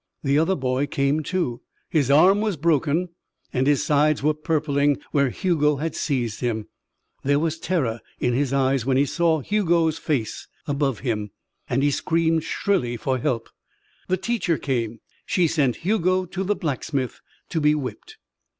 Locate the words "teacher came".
14.17-15.01